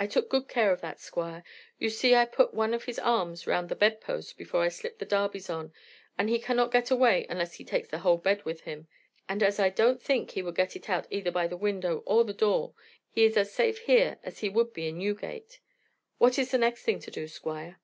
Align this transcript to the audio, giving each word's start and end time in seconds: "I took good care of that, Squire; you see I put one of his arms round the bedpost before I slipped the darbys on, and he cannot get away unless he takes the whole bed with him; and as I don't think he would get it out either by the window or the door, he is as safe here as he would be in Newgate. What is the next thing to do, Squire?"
"I 0.00 0.08
took 0.08 0.28
good 0.28 0.48
care 0.48 0.72
of 0.72 0.80
that, 0.80 0.98
Squire; 0.98 1.44
you 1.78 1.90
see 1.90 2.12
I 2.12 2.24
put 2.24 2.52
one 2.52 2.74
of 2.74 2.86
his 2.86 2.98
arms 2.98 3.46
round 3.46 3.68
the 3.68 3.76
bedpost 3.76 4.36
before 4.36 4.62
I 4.62 4.68
slipped 4.68 4.98
the 4.98 5.06
darbys 5.06 5.48
on, 5.48 5.72
and 6.18 6.28
he 6.28 6.40
cannot 6.40 6.72
get 6.72 6.90
away 6.90 7.24
unless 7.30 7.52
he 7.54 7.64
takes 7.64 7.86
the 7.86 8.00
whole 8.00 8.16
bed 8.16 8.44
with 8.44 8.62
him; 8.62 8.88
and 9.28 9.44
as 9.44 9.60
I 9.60 9.68
don't 9.68 10.02
think 10.02 10.32
he 10.32 10.42
would 10.42 10.56
get 10.56 10.74
it 10.74 10.90
out 10.90 11.06
either 11.08 11.30
by 11.30 11.46
the 11.46 11.56
window 11.56 12.02
or 12.04 12.24
the 12.24 12.34
door, 12.34 12.74
he 13.10 13.24
is 13.24 13.36
as 13.36 13.54
safe 13.54 13.78
here 13.82 14.18
as 14.24 14.40
he 14.40 14.48
would 14.48 14.72
be 14.72 14.88
in 14.88 14.98
Newgate. 14.98 15.60
What 16.18 16.36
is 16.36 16.50
the 16.50 16.58
next 16.58 16.82
thing 16.82 16.98
to 16.98 17.10
do, 17.12 17.28
Squire?" 17.28 17.78